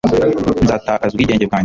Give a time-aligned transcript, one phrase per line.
[0.63, 1.55] nzatakaza ubwigenge bwanjye